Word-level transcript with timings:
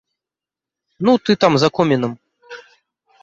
Ну, 1.05 1.11
ты 1.27 1.31
там, 1.45 1.53
за 1.63 1.69
комінам! 1.79 2.13